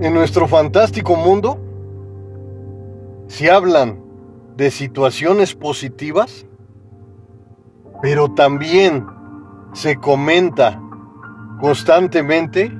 [0.00, 1.60] En nuestro fantástico mundo,
[3.26, 4.02] se hablan
[4.56, 6.46] de situaciones positivas,
[8.00, 9.06] pero también
[9.74, 10.80] se comenta
[11.60, 12.72] constantemente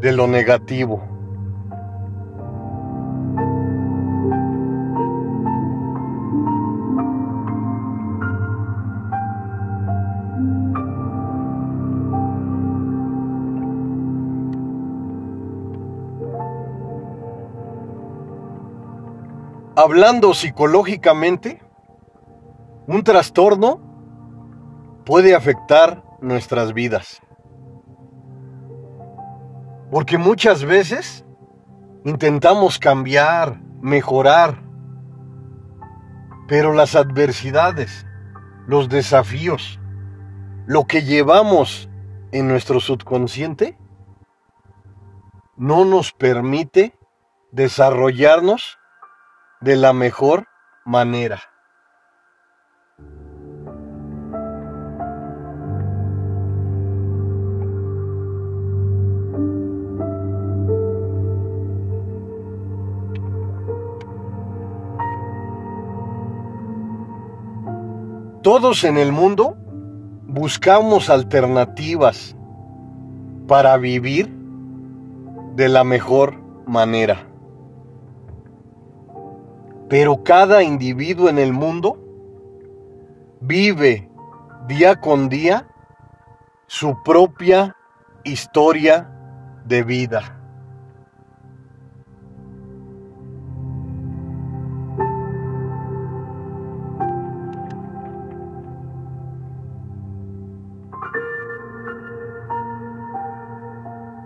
[0.00, 1.09] de lo negativo.
[19.82, 21.62] Hablando psicológicamente,
[22.86, 23.80] un trastorno
[25.06, 27.22] puede afectar nuestras vidas.
[29.90, 31.24] Porque muchas veces
[32.04, 34.62] intentamos cambiar, mejorar,
[36.46, 38.04] pero las adversidades,
[38.66, 39.80] los desafíos,
[40.66, 41.88] lo que llevamos
[42.32, 43.78] en nuestro subconsciente,
[45.56, 46.94] no nos permite
[47.50, 48.79] desarrollarnos
[49.60, 50.46] de la mejor
[50.84, 51.40] manera.
[68.42, 69.58] Todos en el mundo
[70.26, 72.34] buscamos alternativas
[73.46, 74.34] para vivir
[75.56, 76.36] de la mejor
[76.66, 77.29] manera.
[79.90, 81.98] Pero cada individuo en el mundo
[83.40, 84.08] vive
[84.68, 85.66] día con día
[86.68, 87.76] su propia
[88.22, 89.10] historia
[89.64, 90.36] de vida.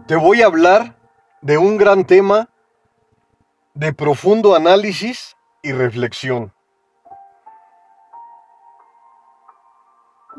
[0.07, 0.99] Te voy a hablar
[1.41, 2.51] de un gran tema
[3.73, 5.34] de profundo análisis
[5.65, 6.53] y reflexión.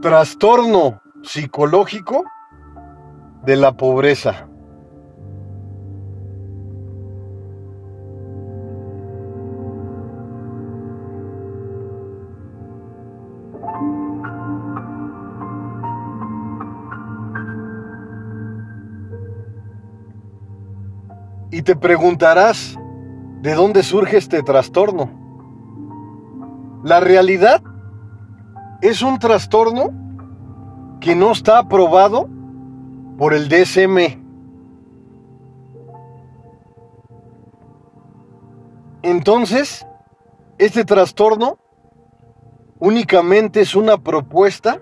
[0.01, 2.23] Trastorno psicológico
[3.43, 4.47] de la pobreza.
[21.51, 22.77] Y te preguntarás,
[23.45, 25.11] ¿de dónde surge este trastorno?
[26.83, 27.61] La realidad
[28.81, 29.91] es un trastorno
[30.99, 32.27] que no está aprobado
[33.19, 34.19] por el DSM.
[39.03, 39.85] Entonces,
[40.57, 41.59] este trastorno
[42.79, 44.81] únicamente es una propuesta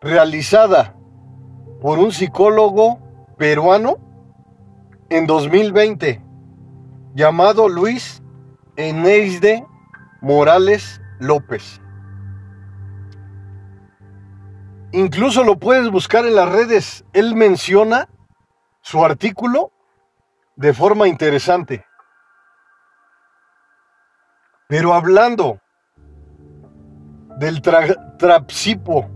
[0.00, 0.96] realizada
[1.82, 2.98] por un psicólogo
[3.36, 3.98] peruano
[5.10, 6.27] en 2020,
[7.18, 8.22] llamado Luis
[8.76, 9.66] Eneisde
[10.20, 11.80] Morales López.
[14.92, 17.04] Incluso lo puedes buscar en las redes.
[17.12, 18.08] Él menciona
[18.82, 19.72] su artículo
[20.54, 21.84] de forma interesante.
[24.68, 25.60] Pero hablando
[27.40, 29.10] del trapsipo,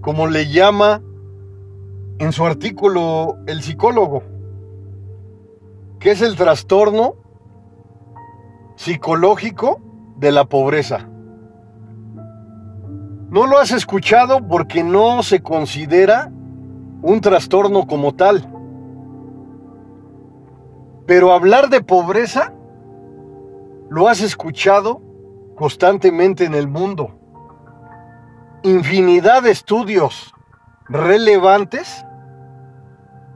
[0.00, 1.00] como le llama
[2.18, 4.24] en su artículo el psicólogo,
[6.00, 7.27] que es el trastorno
[8.78, 9.80] psicológico
[10.18, 11.08] de la pobreza.
[13.28, 16.30] No lo has escuchado porque no se considera
[17.02, 18.48] un trastorno como tal.
[21.06, 22.54] Pero hablar de pobreza
[23.90, 25.02] lo has escuchado
[25.56, 27.18] constantemente en el mundo.
[28.62, 30.32] Infinidad de estudios
[30.88, 32.06] relevantes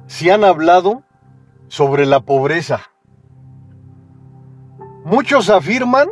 [0.06, 1.02] se han hablado
[1.66, 2.91] sobre la pobreza.
[5.04, 6.10] Muchos afirman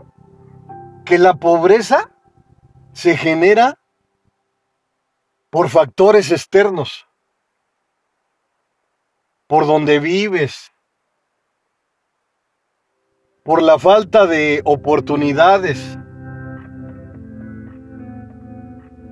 [1.04, 2.10] que la pobreza
[2.92, 3.78] se genera
[5.48, 7.06] por factores externos,
[9.46, 10.72] por donde vives,
[13.44, 15.96] por la falta de oportunidades,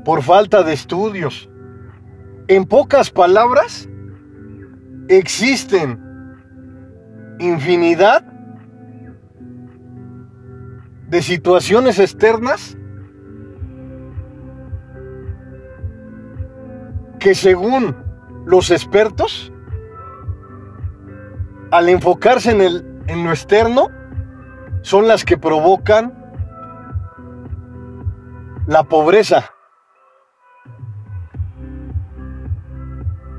[0.05, 1.49] por falta de estudios.
[2.49, 3.89] En pocas palabras,
[5.09, 6.05] existen
[7.39, 8.38] infinidad
[11.09, 12.77] de situaciones externas
[17.19, 17.97] que según
[18.47, 19.53] los expertos,
[21.71, 23.89] al enfocarse en, el, en lo externo,
[24.83, 26.15] son las que provocan
[28.67, 29.51] la pobreza.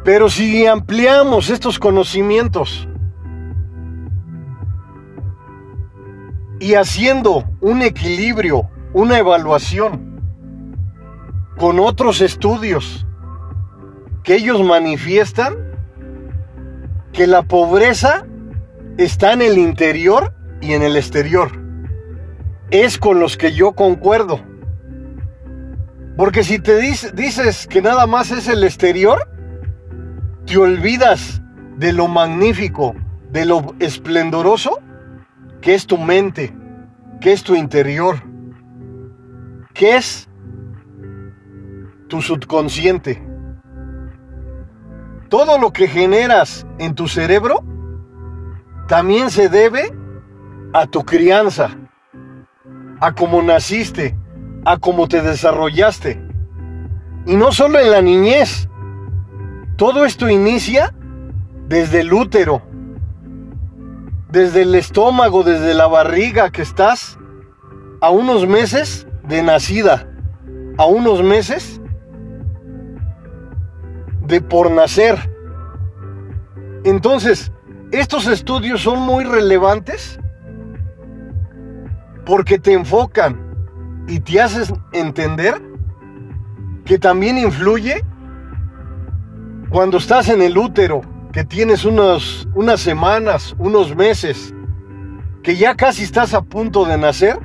[0.03, 2.87] Pero si ampliamos estos conocimientos
[6.59, 10.09] y haciendo un equilibrio, una evaluación
[11.57, 13.05] con otros estudios
[14.23, 15.55] que ellos manifiestan
[17.13, 18.25] que la pobreza
[18.97, 21.51] está en el interior y en el exterior.
[22.71, 24.39] Es con los que yo concuerdo.
[26.17, 29.29] Porque si te dices que nada más es el exterior,
[30.45, 31.41] te olvidas
[31.77, 32.95] de lo magnífico,
[33.31, 34.79] de lo esplendoroso
[35.61, 36.53] que es tu mente,
[37.21, 38.21] que es tu interior,
[39.73, 40.29] que es
[42.07, 43.21] tu subconsciente.
[45.29, 47.63] Todo lo que generas en tu cerebro
[48.87, 49.93] también se debe
[50.73, 51.69] a tu crianza,
[52.99, 54.17] a cómo naciste,
[54.65, 56.21] a cómo te desarrollaste.
[57.25, 58.67] Y no solo en la niñez.
[59.77, 60.93] Todo esto inicia
[61.67, 62.63] desde el útero,
[64.29, 67.17] desde el estómago, desde la barriga que estás
[68.01, 70.07] a unos meses de nacida,
[70.77, 71.81] a unos meses
[74.21, 75.17] de por nacer.
[76.83, 77.51] Entonces,
[77.91, 80.19] estos estudios son muy relevantes
[82.25, 85.59] porque te enfocan y te haces entender
[86.85, 88.03] que también influye
[89.69, 94.53] cuando estás en el útero, que tienes unos, unas semanas, unos meses,
[95.43, 97.39] que ya casi estás a punto de nacer,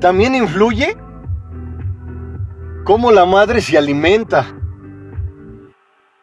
[0.00, 0.96] también influye
[2.84, 4.46] cómo la madre se alimenta.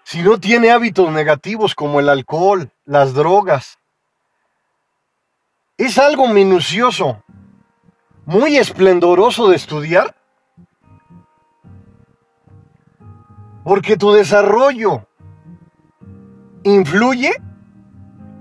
[0.04, 3.80] Si no tiene hábitos negativos como el alcohol, las drogas.
[5.78, 7.24] Es algo minucioso,
[8.26, 10.16] muy esplendoroso de estudiar,
[13.64, 15.08] porque tu desarrollo
[16.64, 17.32] influye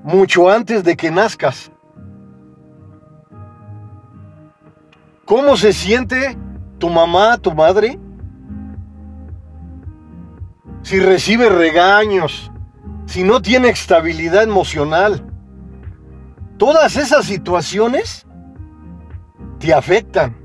[0.02, 1.70] mucho antes de que nazcas.
[5.24, 6.36] ¿Cómo se siente
[6.78, 7.98] tu mamá, tu madre?
[10.82, 12.50] Si recibe regaños,
[13.06, 15.26] si no tiene estabilidad emocional.
[16.58, 18.26] Todas esas situaciones
[19.58, 20.36] te afectan.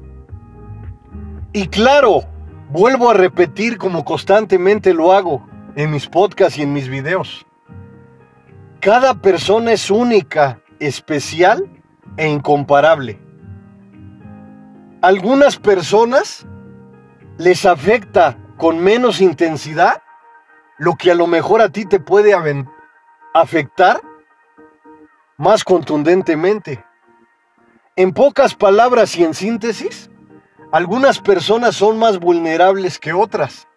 [1.51, 2.23] Y claro,
[2.69, 7.45] vuelvo a repetir como constantemente lo hago en mis podcasts y en mis videos.
[8.85, 11.67] Cada persona es única, especial
[12.17, 13.19] e incomparable.
[15.01, 16.45] Algunas personas
[17.39, 20.03] les afecta con menos intensidad
[20.77, 22.35] lo que a lo mejor a ti te puede
[23.33, 24.01] afectar
[25.35, 26.85] más contundentemente.
[27.95, 30.11] En pocas palabras y en síntesis,
[30.71, 33.67] algunas personas son más vulnerables que otras.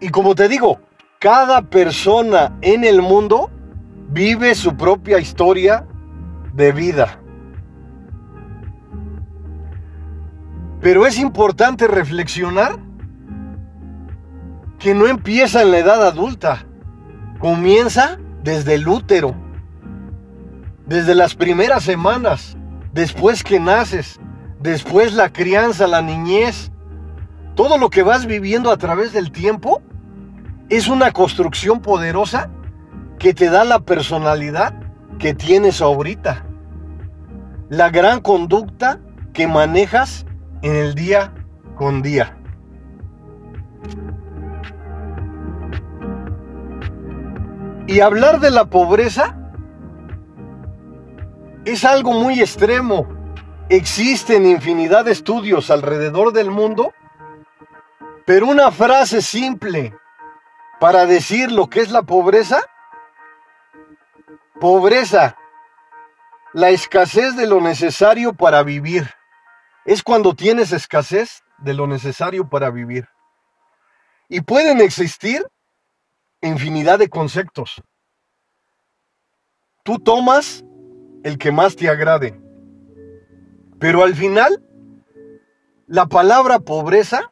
[0.00, 0.82] Y como te digo,
[1.20, 3.50] cada persona en el mundo
[4.08, 5.86] vive su propia historia
[6.54, 7.20] de vida.
[10.80, 12.78] Pero es importante reflexionar
[14.78, 16.64] que no empieza en la edad adulta,
[17.38, 19.34] comienza desde el útero,
[20.86, 22.56] desde las primeras semanas,
[22.94, 24.18] después que naces,
[24.58, 26.72] después la crianza, la niñez,
[27.56, 29.82] todo lo que vas viviendo a través del tiempo
[30.70, 32.48] es una construcción poderosa
[33.18, 34.72] que te da la personalidad
[35.18, 36.46] que tienes ahorita.
[37.68, 39.00] La gran conducta
[39.32, 40.26] que manejas
[40.62, 41.34] en el día
[41.74, 42.36] con día.
[47.88, 49.36] Y hablar de la pobreza
[51.64, 53.08] es algo muy extremo.
[53.68, 56.92] Existen infinidad de estudios alrededor del mundo,
[58.24, 59.99] pero una frase simple
[60.80, 62.62] para decir lo que es la pobreza?
[64.58, 65.36] Pobreza,
[66.54, 69.08] la escasez de lo necesario para vivir.
[69.84, 73.08] Es cuando tienes escasez de lo necesario para vivir.
[74.28, 75.46] Y pueden existir
[76.40, 77.82] infinidad de conceptos.
[79.82, 80.64] Tú tomas
[81.24, 82.40] el que más te agrade.
[83.78, 84.64] Pero al final,
[85.86, 87.29] la palabra pobreza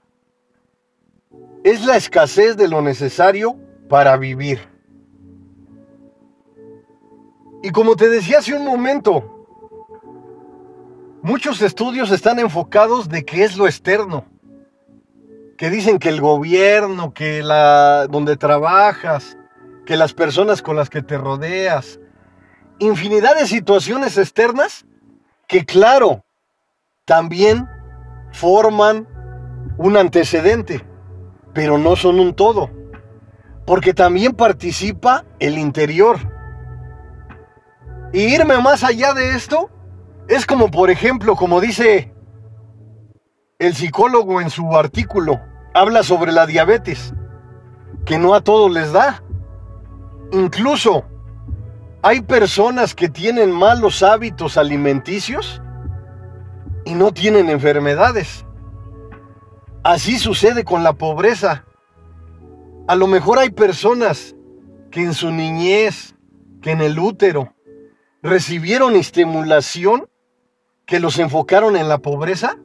[1.65, 3.57] es la escasez de lo necesario
[3.89, 4.61] para vivir.
[7.63, 9.47] Y como te decía hace un momento,
[11.23, 14.25] muchos estudios están enfocados de qué es lo externo.
[15.57, 19.37] Que dicen que el gobierno, que la donde trabajas,
[19.85, 21.99] que las personas con las que te rodeas,
[22.79, 24.87] infinidad de situaciones externas
[25.49, 26.25] que claro,
[27.05, 27.67] también
[28.31, 29.09] forman
[29.79, 30.85] un antecedente
[31.59, 32.71] pero no son un todo,
[33.67, 36.17] porque también participa el interior.
[38.13, 39.69] Y irme más allá de esto
[40.29, 42.15] es como, por ejemplo, como dice
[43.59, 45.41] el psicólogo en su artículo,
[45.75, 47.13] habla sobre la diabetes,
[48.05, 49.25] que no a todos les da.
[50.31, 51.07] Incluso
[52.03, 55.61] hay personas que tienen malos hábitos alimenticios
[56.85, 58.45] y no tienen enfermedades.
[59.89, 61.65] Así sucede con la pobreza.
[62.89, 64.37] A lo mejor hay personas
[64.91, 66.15] que en su niñez,
[66.61, 67.55] que en el útero,
[68.23, 70.11] recibieron estimulación
[70.85, 72.59] que los enfocaron en la pobreza,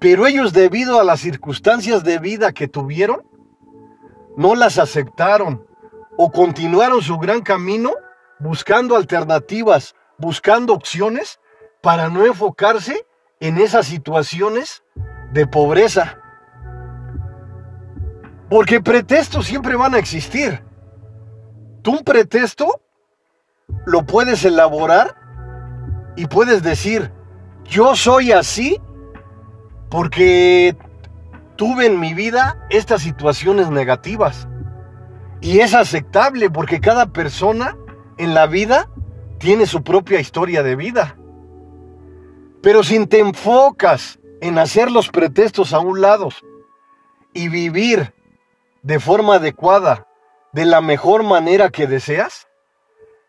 [0.00, 3.22] pero ellos debido a las circunstancias de vida que tuvieron,
[4.36, 5.64] no las aceptaron
[6.16, 7.92] o continuaron su gran camino
[8.40, 11.38] buscando alternativas, buscando opciones
[11.82, 13.06] para no enfocarse
[13.38, 14.82] en esas situaciones
[15.32, 16.18] de pobreza.
[18.48, 20.62] Porque pretextos siempre van a existir.
[21.82, 22.80] Tú un pretexto
[23.84, 25.16] lo puedes elaborar
[26.16, 27.12] y puedes decir,
[27.64, 28.80] yo soy así
[29.90, 30.76] porque
[31.56, 34.48] tuve en mi vida estas situaciones negativas.
[35.40, 37.76] Y es aceptable porque cada persona
[38.18, 38.88] en la vida
[39.38, 41.16] tiene su propia historia de vida.
[42.62, 46.28] Pero si te enfocas en hacer los pretextos a un lado
[47.32, 48.14] y vivir
[48.82, 50.06] de forma adecuada,
[50.52, 52.48] de la mejor manera que deseas,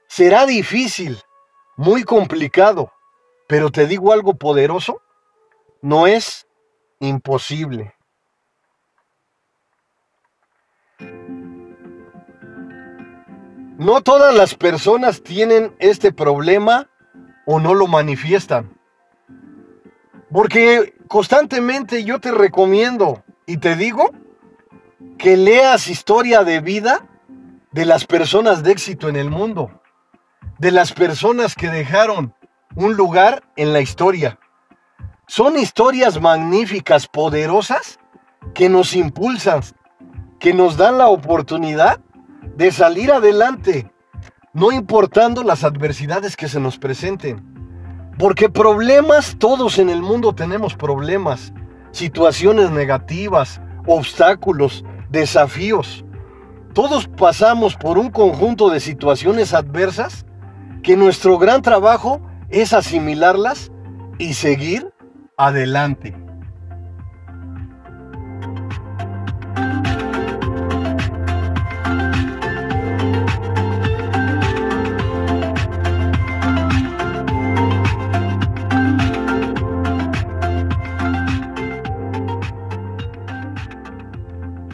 [0.07, 1.21] será difícil,
[1.75, 2.91] muy complicado,
[3.47, 5.01] pero te digo algo poderoso,
[5.81, 6.47] no es
[6.99, 7.93] imposible.
[13.77, 16.89] No todas las personas tienen este problema
[17.45, 18.76] o no lo manifiestan.
[20.31, 24.11] Porque constantemente yo te recomiendo y te digo
[25.17, 27.05] que leas historia de vida
[27.71, 29.81] de las personas de éxito en el mundo,
[30.57, 32.33] de las personas que dejaron
[32.75, 34.39] un lugar en la historia.
[35.27, 37.99] Son historias magníficas, poderosas,
[38.53, 39.61] que nos impulsan,
[40.39, 41.99] que nos dan la oportunidad
[42.55, 43.91] de salir adelante,
[44.53, 47.56] no importando las adversidades que se nos presenten.
[48.17, 51.53] Porque problemas, todos en el mundo tenemos problemas,
[51.91, 56.03] situaciones negativas, obstáculos, desafíos.
[56.73, 60.25] Todos pasamos por un conjunto de situaciones adversas
[60.81, 63.71] que nuestro gran trabajo es asimilarlas
[64.17, 64.93] y seguir
[65.37, 66.15] adelante.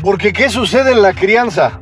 [0.03, 1.79] Porque ¿qué sucede en la crianza?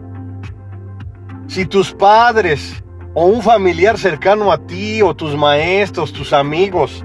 [1.48, 2.84] Si tus padres
[3.16, 7.04] o un familiar cercano a ti o tus maestros, tus amigos,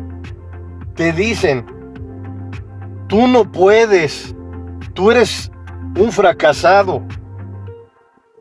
[0.95, 1.65] te dicen,
[3.09, 4.37] tú no puedes,
[4.93, 5.51] tú eres
[5.99, 7.03] un fracasado,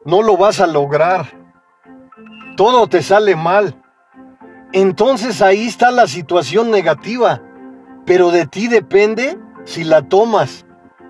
[0.04, 1.28] no lo vas a lograr,
[2.58, 3.82] todo te sale mal.
[4.74, 7.42] Entonces ahí está la situación negativa,
[8.06, 10.66] pero de ti depende si la tomas,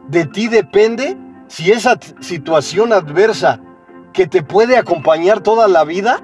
[0.07, 1.24] de ti depende
[1.55, 3.61] si esa situación adversa
[4.11, 6.19] que te puede acompañar toda la vida,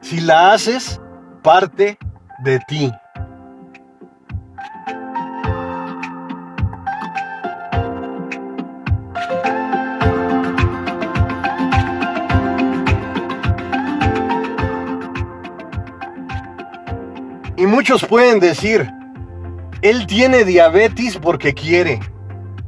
[0.00, 1.00] si la haces
[1.40, 1.98] parte
[2.42, 2.90] de ti.
[17.56, 18.90] Y muchos pueden decir,
[19.80, 22.00] él tiene diabetes porque quiere,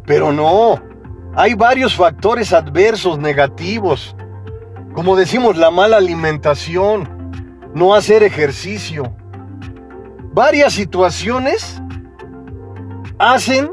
[0.06, 0.80] pero no,
[1.36, 4.14] hay varios factores adversos negativos,
[4.94, 7.32] como decimos la mala alimentación,
[7.74, 9.16] no hacer ejercicio.
[10.32, 11.82] Varias situaciones
[13.18, 13.72] hacen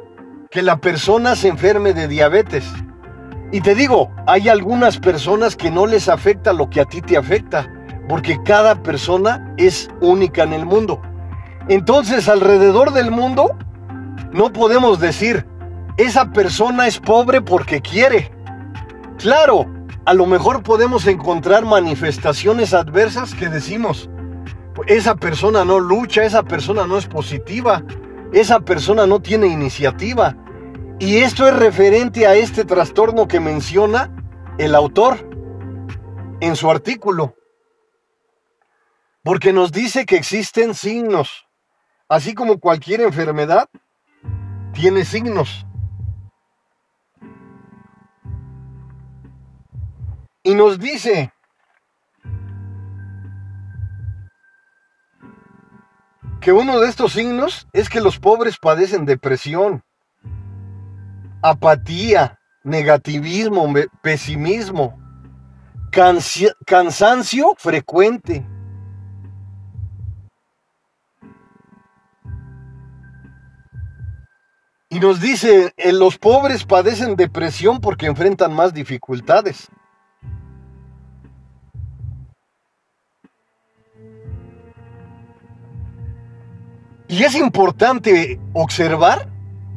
[0.49, 2.65] que la persona se enferme de diabetes.
[3.51, 7.15] Y te digo, hay algunas personas que no les afecta lo que a ti te
[7.15, 7.71] afecta,
[8.09, 11.01] porque cada persona es única en el mundo.
[11.67, 13.55] Entonces, alrededor del mundo,
[14.33, 15.45] no podemos decir,
[16.03, 18.31] esa persona es pobre porque quiere.
[19.17, 19.65] Claro,
[20.05, 24.09] a lo mejor podemos encontrar manifestaciones adversas que decimos,
[24.87, 27.83] esa persona no lucha, esa persona no es positiva,
[28.33, 30.35] esa persona no tiene iniciativa.
[30.99, 34.11] Y esto es referente a este trastorno que menciona
[34.57, 35.29] el autor
[36.39, 37.35] en su artículo.
[39.23, 41.47] Porque nos dice que existen signos,
[42.09, 43.69] así como cualquier enfermedad
[44.73, 45.65] tiene signos.
[50.43, 51.31] Y nos dice,
[56.41, 59.83] que uno de estos signos es que los pobres padecen depresión,
[61.43, 63.71] apatía, negativismo,
[64.01, 64.99] pesimismo,
[66.65, 68.43] cansancio frecuente.
[74.89, 79.69] Y nos dice, eh, los pobres padecen depresión porque enfrentan más dificultades.
[87.11, 89.27] Y es importante observar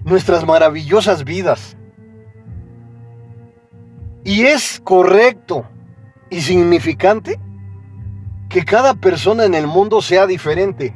[0.05, 1.77] nuestras maravillosas vidas.
[4.23, 5.67] Y es correcto
[6.31, 7.41] y significante
[8.49, 10.95] que cada persona en el mundo sea diferente.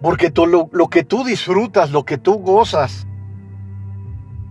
[0.00, 3.08] Porque lo, lo, que tú disfrutas, lo que tú gozas,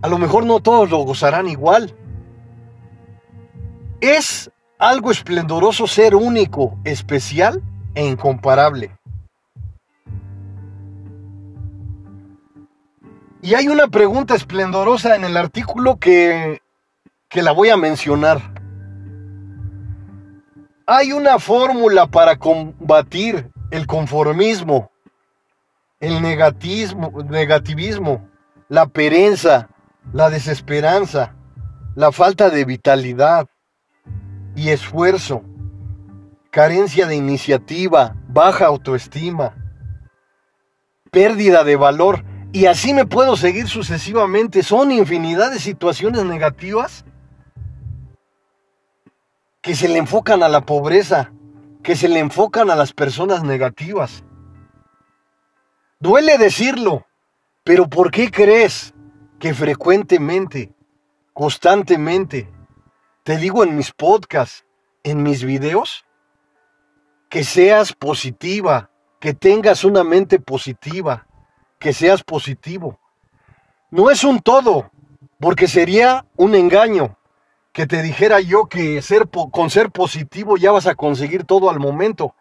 [0.02, 1.96] a lo mejor no todos lo gozarán igual.
[4.02, 7.62] Es algo esplendoroso ser único, especial
[7.94, 8.90] e incomparable.
[13.44, 16.62] Y hay una pregunta esplendorosa en el artículo que,
[17.28, 18.40] que la voy a mencionar.
[20.86, 24.92] Hay una fórmula para combatir el conformismo,
[25.98, 28.28] el negativismo,
[28.68, 29.68] la pereza,
[30.12, 31.34] la desesperanza,
[31.96, 33.48] la falta de vitalidad
[34.54, 35.42] y esfuerzo,
[36.52, 39.56] carencia de iniciativa, baja autoestima,
[41.10, 44.62] pérdida de valor y así me puedo seguir sucesivamente.
[44.62, 47.04] Son infinidad de situaciones negativas
[49.62, 51.32] que se le enfocan a la pobreza,
[51.82, 54.24] que se le enfocan a las personas negativas.
[55.98, 57.06] Duele decirlo,
[57.64, 58.92] pero ¿por qué crees
[59.38, 60.74] que frecuentemente,
[61.32, 62.52] constantemente,
[63.22, 64.66] te digo en mis podcasts,
[65.04, 66.04] en mis videos,
[67.30, 71.26] que seas positiva, que tengas una mente positiva,
[71.82, 73.00] que seas positivo.
[73.90, 74.92] No es un todo,
[75.40, 77.18] porque sería un engaño
[77.72, 81.80] que te dijera yo que ser, con ser positivo ya vas a conseguir todo al
[81.80, 82.36] momento,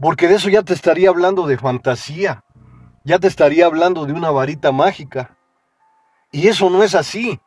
[0.00, 2.42] porque de eso ya te estaría hablando de fantasía,
[3.04, 5.36] ya te estaría hablando de una varita mágica.
[6.32, 7.38] Y eso no es así.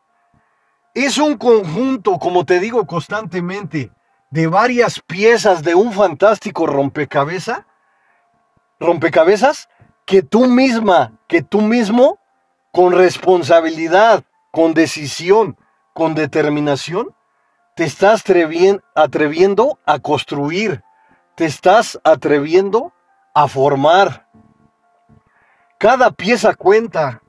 [0.93, 3.89] Es un conjunto, como te digo constantemente,
[4.29, 7.65] de varias piezas de un fantástico rompecabezas,
[8.79, 9.69] rompecabezas
[10.05, 12.19] que tú misma, que tú mismo,
[12.71, 15.57] con responsabilidad, con decisión,
[15.93, 17.15] con determinación,
[17.75, 18.23] te estás
[18.95, 20.83] atreviendo a construir,
[21.35, 22.93] te estás atreviendo
[23.33, 24.27] a formar.
[25.79, 27.21] Cada pieza cuenta,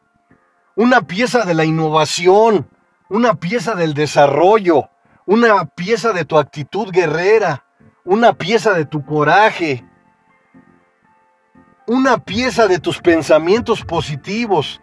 [0.76, 2.68] una pieza de la innovación,
[3.08, 4.90] una pieza del desarrollo,
[5.26, 7.64] una pieza de tu actitud guerrera,
[8.04, 9.84] una pieza de tu coraje,
[11.86, 14.80] una pieza de tus pensamientos positivos,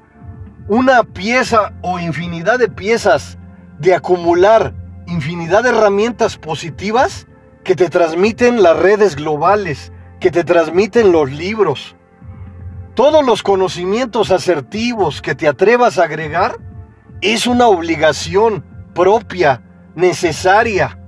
[0.68, 3.38] una pieza o infinidad de piezas
[3.80, 4.74] de acumular
[5.08, 7.28] infinidad de herramientas positivas
[7.64, 11.96] que te transmiten las redes globales, que te transmiten los libros.
[12.94, 16.58] Todos los conocimientos asertivos que te atrevas a agregar
[17.22, 19.64] es una obligación propia,
[19.96, 21.00] necesaria.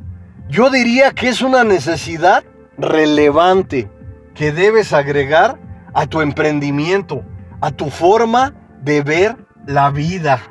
[0.49, 2.43] Yo diría que es una necesidad
[2.77, 3.89] relevante
[4.33, 5.59] que debes agregar
[5.93, 7.23] a tu emprendimiento,
[7.61, 10.41] a tu forma de ver la vida.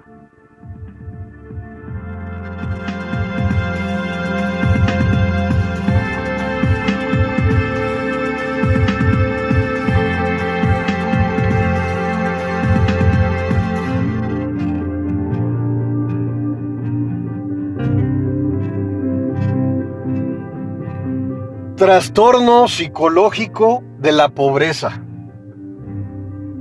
[21.77, 25.03] Trastorno psicológico de la pobreza.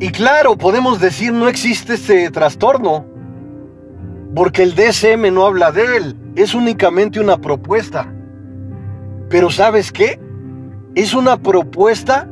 [0.01, 3.05] Y claro, podemos decir no existe este trastorno,
[4.35, 8.11] porque el DSM no habla de él, es únicamente una propuesta.
[9.29, 10.19] Pero ¿sabes qué?
[10.95, 12.27] Es una propuesta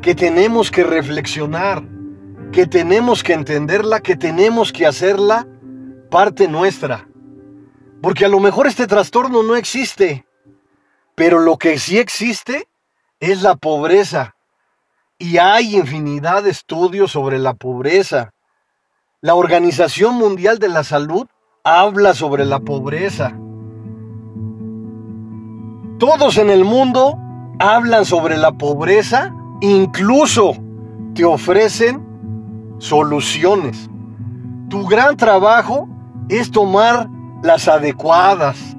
[0.00, 1.82] que tenemos que reflexionar,
[2.52, 5.46] que tenemos que entenderla, que tenemos que hacerla
[6.10, 7.06] parte nuestra.
[8.00, 10.24] Porque a lo mejor este trastorno no existe,
[11.14, 12.66] pero lo que sí existe
[13.20, 14.36] es la pobreza
[15.20, 18.32] y hay infinidad de estudios sobre la pobreza.
[19.20, 21.26] La Organización Mundial de la Salud
[21.62, 23.36] habla sobre la pobreza.
[25.98, 27.18] Todos en el mundo
[27.58, 30.54] hablan sobre la pobreza, incluso
[31.14, 32.02] te ofrecen
[32.78, 33.90] soluciones.
[34.70, 35.86] Tu gran trabajo
[36.30, 37.10] es tomar
[37.42, 38.74] las adecuadas,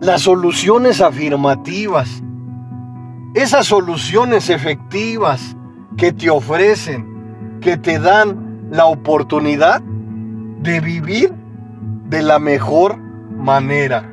[0.00, 2.21] las soluciones afirmativas
[3.34, 5.56] esas soluciones efectivas
[5.96, 11.32] que te ofrecen, que te dan la oportunidad de vivir
[12.08, 14.11] de la mejor manera.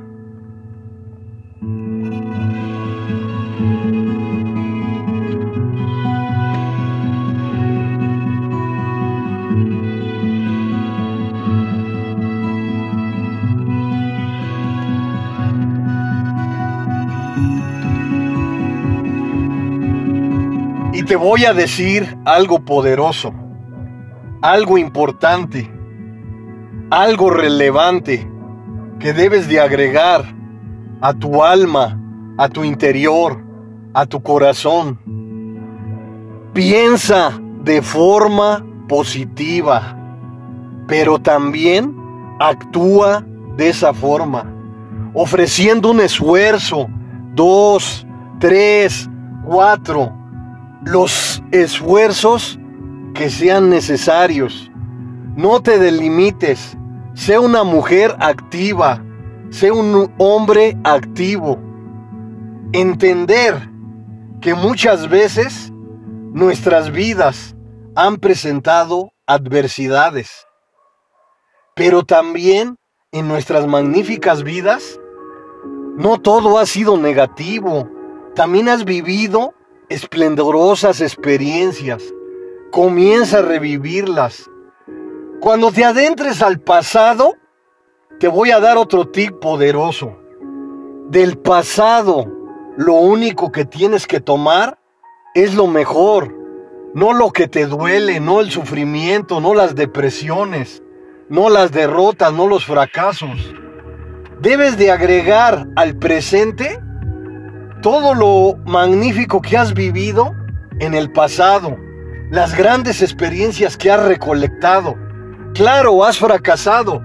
[21.09, 23.33] Te voy a decir algo poderoso,
[24.43, 25.67] algo importante,
[26.91, 28.29] algo relevante
[28.99, 30.23] que debes de agregar
[31.01, 31.99] a tu alma,
[32.37, 33.43] a tu interior,
[33.91, 34.99] a tu corazón.
[36.53, 39.97] Piensa de forma positiva,
[40.87, 41.97] pero también
[42.39, 43.25] actúa
[43.57, 44.45] de esa forma,
[45.15, 46.87] ofreciendo un esfuerzo,
[47.33, 48.05] dos,
[48.39, 49.09] tres,
[49.43, 50.18] cuatro,
[50.85, 52.59] los esfuerzos
[53.13, 54.71] que sean necesarios.
[55.35, 56.77] No te delimites.
[57.13, 59.03] Sé una mujer activa.
[59.49, 61.59] Sé un hombre activo.
[62.71, 63.69] Entender
[64.41, 65.71] que muchas veces
[66.33, 67.55] nuestras vidas
[67.95, 70.47] han presentado adversidades.
[71.75, 72.77] Pero también
[73.11, 74.99] en nuestras magníficas vidas
[75.97, 77.89] no todo ha sido negativo.
[78.35, 79.53] También has vivido
[79.89, 82.03] esplendorosas experiencias.
[82.71, 84.49] Comienza a revivirlas.
[85.39, 87.35] Cuando te adentres al pasado,
[88.19, 90.17] te voy a dar otro tip poderoso.
[91.09, 92.25] Del pasado,
[92.77, 94.79] lo único que tienes que tomar
[95.33, 96.35] es lo mejor,
[96.93, 100.83] no lo que te duele, no el sufrimiento, no las depresiones,
[101.29, 103.53] no las derrotas, no los fracasos.
[104.41, 106.79] Debes de agregar al presente
[107.81, 110.35] todo lo magnífico que has vivido
[110.79, 111.77] en el pasado,
[112.29, 114.95] las grandes experiencias que has recolectado.
[115.53, 117.01] Claro, has fracasado,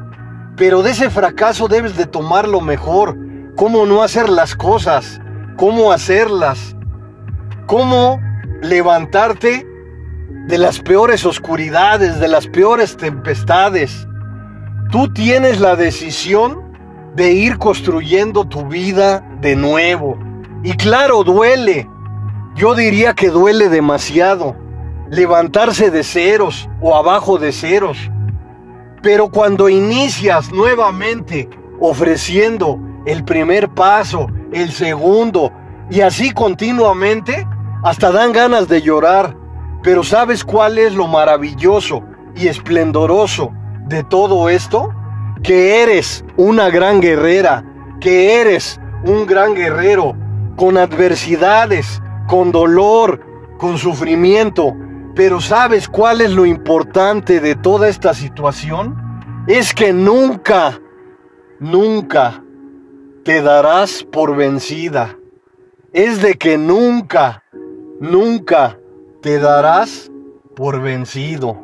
[0.57, 3.17] pero de ese fracaso debes de tomar lo mejor,
[3.57, 5.21] cómo no hacer las cosas,
[5.57, 6.77] cómo hacerlas,
[7.67, 8.21] cómo
[8.63, 9.67] levantarte
[10.47, 14.07] de las peores oscuridades, de las peores tempestades.
[14.91, 16.61] Tú tienes la decisión
[17.15, 20.19] de ir construyendo tu vida de nuevo.
[20.65, 21.91] Y claro, duele.
[22.57, 24.57] Yo diría que duele demasiado
[25.11, 28.11] levantarse de ceros o abajo de ceros.
[29.03, 35.53] Pero cuando inicias nuevamente ofreciendo el primer paso, el segundo,
[35.91, 37.47] y así continuamente,
[37.83, 39.37] hasta dan ganas de llorar.
[39.83, 42.03] Pero ¿sabes cuál es lo maravilloso
[42.35, 43.53] y esplendoroso
[43.87, 44.95] de todo esto?
[45.43, 47.63] Que eres una gran guerrera,
[48.01, 50.24] que eres un gran guerrero
[50.57, 53.21] con adversidades, con dolor,
[53.59, 54.75] con sufrimiento.
[55.15, 58.97] Pero ¿sabes cuál es lo importante de toda esta situación?
[59.47, 60.81] Es que nunca,
[61.61, 62.43] nunca
[63.25, 65.17] te darás por vencida.
[65.93, 67.45] Es de que nunca,
[68.01, 68.79] nunca
[69.23, 70.11] te darás
[70.57, 71.64] por vencido.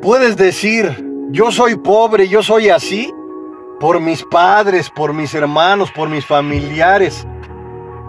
[0.00, 3.12] Puedes decir, yo soy pobre, yo soy así,
[3.80, 7.26] por mis padres, por mis hermanos, por mis familiares.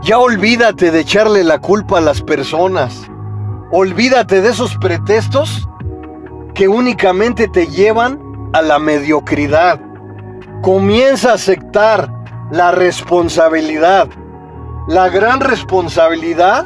[0.02, 3.10] Ya olvídate de echarle la culpa a las personas.
[3.72, 5.68] Olvídate de esos pretextos
[6.56, 9.80] que únicamente te llevan a la mediocridad.
[10.62, 12.12] Comienza a aceptar
[12.52, 14.10] la responsabilidad,
[14.88, 16.66] la gran responsabilidad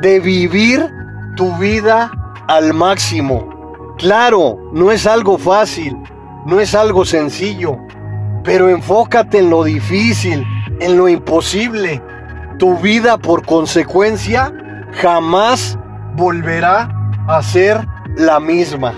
[0.00, 0.88] de vivir
[1.36, 2.10] tu vida
[2.48, 3.59] al máximo.
[4.00, 5.94] Claro, no es algo fácil,
[6.46, 7.76] no es algo sencillo,
[8.42, 10.42] pero enfócate en lo difícil,
[10.80, 12.02] en lo imposible.
[12.58, 14.54] Tu vida por consecuencia
[14.94, 15.78] jamás
[16.14, 16.88] volverá
[17.28, 17.86] a ser
[18.16, 18.94] la misma.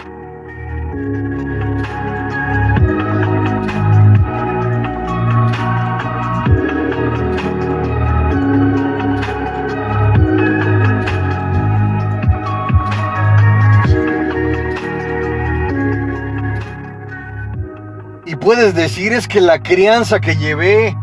[18.42, 20.96] Puedes decir es que la crianza que llevé,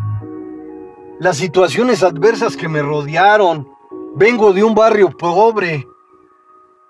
[1.18, 3.66] las situaciones adversas que me rodearon,
[4.14, 5.86] vengo de un barrio pobre,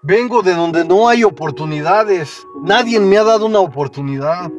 [0.03, 4.51] vengo de donde no hay oportunidades, nadie me ha dado una oportunidad.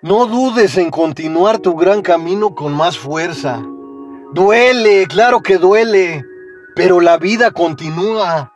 [0.00, 3.62] No dudes en continuar tu gran camino con más fuerza.
[4.32, 6.24] Duele, claro que duele,
[6.74, 8.52] pero la vida continúa.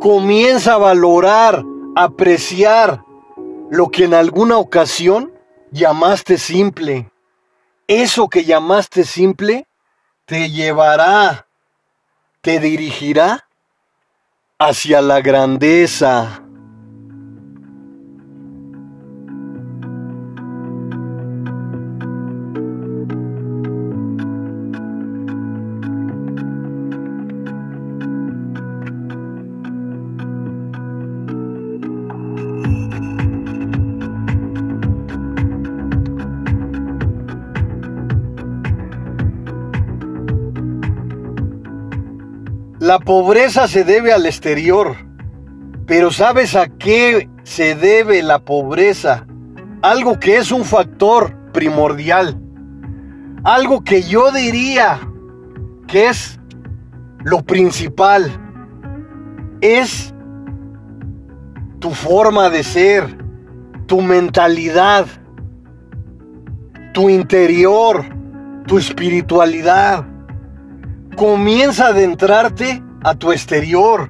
[0.00, 1.64] Comienza a valorar,
[1.96, 3.04] apreciar
[3.70, 5.32] lo que en alguna ocasión
[5.70, 7.10] llamaste simple.
[7.86, 9.66] Eso que llamaste simple
[10.26, 11.46] te llevará,
[12.40, 13.46] te dirigirá
[14.58, 16.42] hacia la grandeza.
[43.10, 44.94] Pobreza se debe al exterior,
[45.84, 49.26] pero ¿sabes a qué se debe la pobreza?
[49.82, 52.40] Algo que es un factor primordial.
[53.42, 55.00] Algo que yo diría
[55.88, 56.38] que es
[57.24, 58.30] lo principal.
[59.60, 60.14] Es
[61.80, 63.18] tu forma de ser,
[63.86, 65.06] tu mentalidad,
[66.94, 68.04] tu interior,
[68.68, 70.06] tu espiritualidad
[71.16, 74.08] comienza a adentrarte a tu exterior,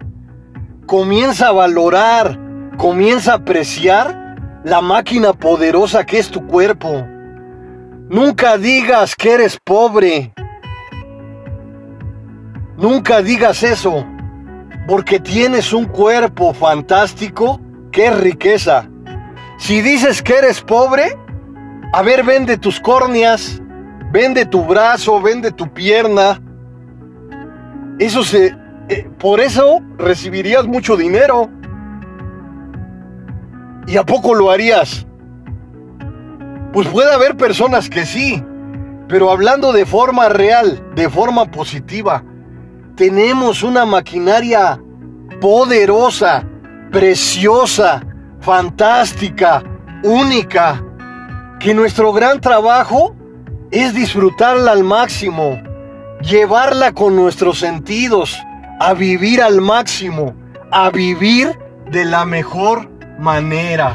[0.87, 2.38] comienza a valorar,
[2.76, 7.07] comienza a apreciar la máquina poderosa que es tu cuerpo.
[8.09, 10.33] Nunca digas que eres pobre.
[12.76, 14.07] Nunca digas eso,
[14.88, 17.61] porque tienes un cuerpo fantástico
[17.92, 18.88] que es riqueza.
[19.59, 21.16] Si dices que eres pobre,
[21.92, 23.61] a ver, vende tus córneas,
[24.11, 26.40] vende tu brazo, vende tu pierna,
[28.00, 28.57] eso se...
[28.90, 31.48] Eh, por eso recibirías mucho dinero.
[33.87, 35.07] ¿Y a poco lo harías?
[36.72, 38.44] Pues puede haber personas que sí,
[39.09, 42.24] pero hablando de forma real, de forma positiva,
[42.96, 44.81] tenemos una maquinaria
[45.40, 46.44] poderosa,
[46.90, 48.05] preciosa,
[48.40, 49.62] fantástica,
[50.03, 50.85] única,
[51.61, 53.14] que nuestro gran trabajo
[53.70, 55.61] es disfrutarla al máximo
[56.22, 58.38] llevarla con nuestros sentidos,
[58.83, 60.35] a vivir al máximo,
[60.71, 61.55] a vivir
[61.90, 62.88] de la mejor
[63.19, 63.95] manera.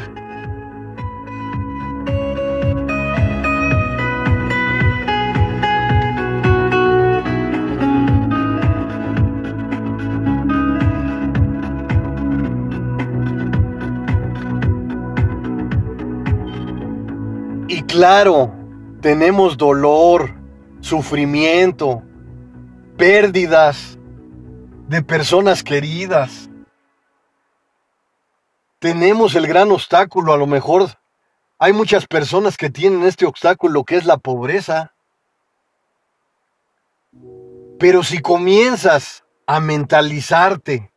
[17.66, 18.54] Y claro,
[19.00, 20.32] tenemos dolor,
[20.80, 22.04] sufrimiento,
[22.96, 23.95] pérdidas
[24.88, 26.48] de personas queridas.
[28.78, 30.90] Tenemos el gran obstáculo, a lo mejor
[31.58, 34.92] hay muchas personas que tienen este obstáculo que es la pobreza.
[37.78, 40.92] Pero si comienzas a mentalizarte,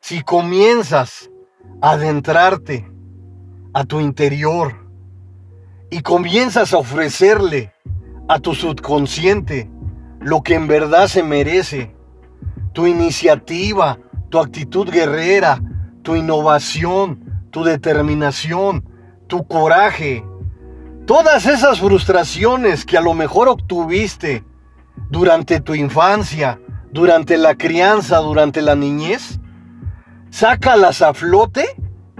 [0.00, 1.30] si comienzas
[1.80, 2.90] a adentrarte
[3.72, 4.86] a tu interior
[5.90, 7.72] y comienzas a ofrecerle
[8.28, 9.70] a tu subconsciente
[10.20, 11.93] lo que en verdad se merece.
[12.74, 15.62] Tu iniciativa, tu actitud guerrera,
[16.02, 18.84] tu innovación, tu determinación,
[19.26, 20.24] tu coraje.
[21.06, 24.44] Todas esas frustraciones que a lo mejor obtuviste
[25.08, 26.60] durante tu infancia,
[26.90, 29.38] durante la crianza, durante la niñez,
[30.30, 31.64] sácalas a flote.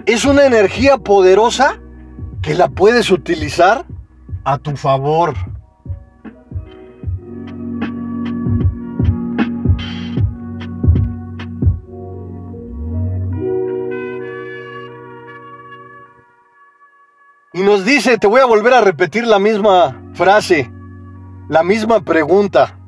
[0.07, 1.81] Es una energía poderosa
[2.43, 3.87] que la puedes utilizar
[4.45, 5.35] a tu favor.
[17.65, 20.71] Nos dice, te voy a volver a repetir la misma frase,
[21.49, 22.79] la misma pregunta.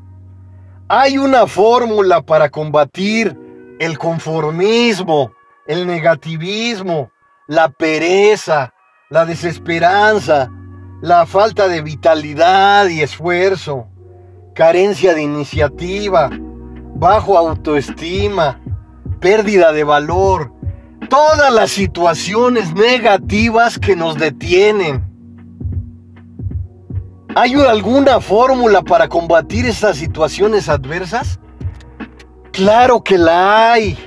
[0.88, 3.36] Hay una fórmula para combatir
[3.80, 5.32] el conformismo,
[5.66, 7.10] el negativismo,
[7.48, 8.74] la pereza,
[9.10, 10.50] la desesperanza,
[11.00, 13.88] la falta de vitalidad y esfuerzo,
[14.54, 16.30] carencia de iniciativa,
[16.94, 18.60] bajo autoestima,
[19.20, 20.52] pérdida de valor,
[21.08, 25.04] todas las situaciones negativas que nos detienen.
[27.34, 31.38] ¿Hay alguna fórmula para combatir estas situaciones adversas?
[32.52, 33.98] Claro que la hay.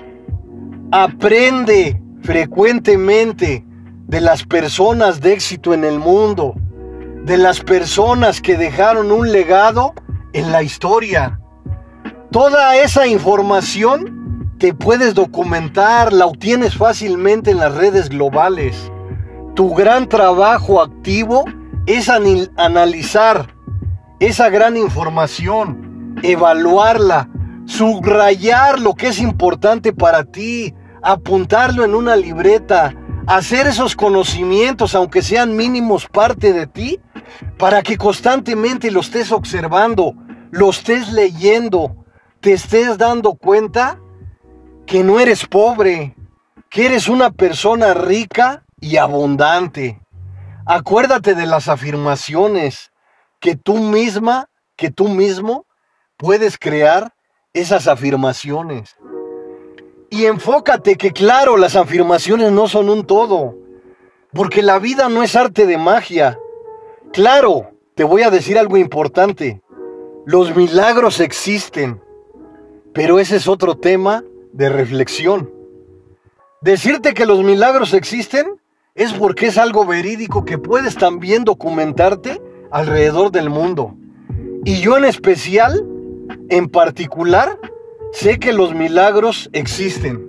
[0.91, 3.63] Aprende frecuentemente
[4.07, 6.55] de las personas de éxito en el mundo,
[7.23, 9.93] de las personas que dejaron un legado
[10.33, 11.39] en la historia.
[12.31, 14.18] Toda esa información
[14.59, 18.91] te puedes documentar, la obtienes fácilmente en las redes globales.
[19.55, 21.45] Tu gran trabajo activo
[21.85, 23.55] es analizar
[24.19, 27.29] esa gran información, evaluarla,
[27.65, 32.93] subrayar lo que es importante para ti, apuntarlo en una libreta,
[33.27, 36.99] hacer esos conocimientos, aunque sean mínimos, parte de ti,
[37.57, 40.15] para que constantemente lo estés observando,
[40.51, 41.95] lo estés leyendo,
[42.41, 43.99] te estés dando cuenta
[44.89, 46.15] que no eres pobre,
[46.67, 50.01] que eres una persona rica y abundante.
[50.65, 52.91] Acuérdate de las afirmaciones
[53.39, 55.67] que tú misma, que tú mismo
[56.17, 57.13] puedes crear
[57.53, 58.97] esas afirmaciones.
[60.09, 63.55] Y enfócate que claro, las afirmaciones no son un todo,
[64.33, 66.39] porque la vida no es arte de magia.
[67.13, 69.61] Claro, te voy a decir algo importante.
[70.25, 72.01] Los milagros existen,
[72.91, 75.49] pero ese es otro tema de reflexión.
[76.61, 78.59] Decirte que los milagros existen
[78.95, 83.95] es porque es algo verídico que puedes también documentarte alrededor del mundo.
[84.65, 85.85] Y yo en especial,
[86.49, 87.57] en particular,
[88.11, 90.27] sé que los milagros existen.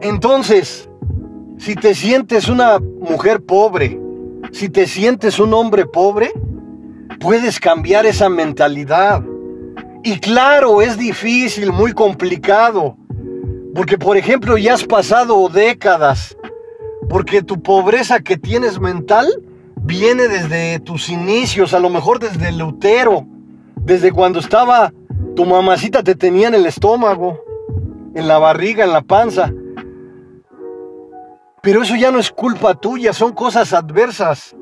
[0.00, 0.88] Entonces,
[1.58, 4.00] si te sientes una mujer pobre,
[4.52, 6.32] si te sientes un hombre pobre,
[7.18, 9.22] puedes cambiar esa mentalidad.
[10.02, 12.96] Y claro, es difícil, muy complicado,
[13.74, 16.36] porque por ejemplo ya has pasado décadas,
[17.08, 19.26] porque tu pobreza que tienes mental
[19.76, 23.26] viene desde tus inicios, a lo mejor desde el utero,
[23.76, 24.92] desde cuando estaba
[25.34, 27.40] tu mamacita te tenía en el estómago,
[28.14, 29.52] en la barriga, en la panza.
[31.62, 34.56] Pero eso ya no es culpa tuya, son cosas adversas,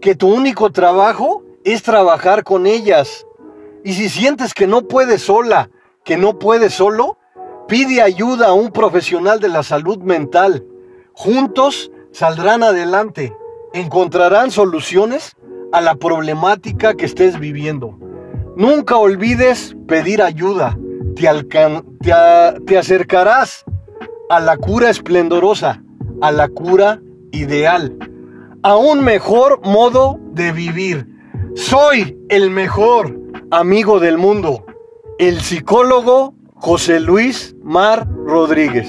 [0.00, 3.26] que tu único trabajo es trabajar con ellas.
[3.86, 5.70] Y si sientes que no puedes sola,
[6.04, 7.18] que no puedes solo,
[7.68, 10.64] pide ayuda a un profesional de la salud mental.
[11.12, 13.32] Juntos saldrán adelante,
[13.74, 15.36] encontrarán soluciones
[15.72, 17.96] a la problemática que estés viviendo.
[18.56, 20.76] Nunca olvides pedir ayuda.
[21.14, 21.28] Te,
[22.66, 23.64] te, acercarás
[24.28, 25.80] a la cura esplendorosa,
[26.22, 27.96] a la cura ideal,
[28.64, 31.06] a un mejor modo de vivir.
[31.54, 34.64] Soy el mejor amigo del mundo,
[35.18, 38.88] el psicólogo José Luis Mar Rodríguez.